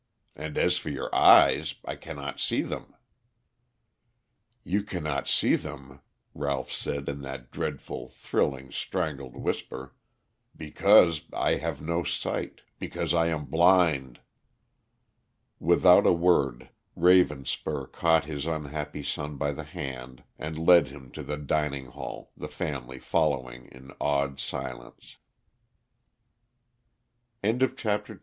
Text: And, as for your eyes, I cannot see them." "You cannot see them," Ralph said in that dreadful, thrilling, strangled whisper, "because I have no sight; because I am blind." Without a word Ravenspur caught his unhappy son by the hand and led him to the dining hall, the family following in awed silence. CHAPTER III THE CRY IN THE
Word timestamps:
And, 0.35 0.57
as 0.57 0.79
for 0.79 0.89
your 0.89 1.13
eyes, 1.13 1.75
I 1.85 1.95
cannot 1.95 2.39
see 2.39 2.63
them." 2.63 2.95
"You 4.63 4.81
cannot 4.81 5.27
see 5.27 5.55
them," 5.55 6.01
Ralph 6.33 6.71
said 6.71 7.07
in 7.07 7.21
that 7.21 7.51
dreadful, 7.51 8.09
thrilling, 8.09 8.71
strangled 8.71 9.35
whisper, 9.37 9.93
"because 10.57 11.21
I 11.31 11.57
have 11.57 11.83
no 11.83 12.03
sight; 12.03 12.61
because 12.79 13.13
I 13.13 13.27
am 13.27 13.45
blind." 13.45 14.21
Without 15.59 16.07
a 16.07 16.13
word 16.13 16.71
Ravenspur 16.97 17.91
caught 17.91 18.25
his 18.25 18.47
unhappy 18.47 19.03
son 19.03 19.35
by 19.37 19.51
the 19.51 19.63
hand 19.65 20.23
and 20.35 20.57
led 20.57 20.87
him 20.87 21.11
to 21.11 21.21
the 21.21 21.37
dining 21.37 21.91
hall, 21.91 22.31
the 22.35 22.47
family 22.47 22.97
following 22.97 23.67
in 23.67 23.91
awed 24.01 24.39
silence. 24.39 25.17
CHAPTER 27.43 27.45
III 27.45 27.57
THE 27.59 27.67
CRY 27.75 27.93
IN 27.93 28.03
THE 28.15 28.19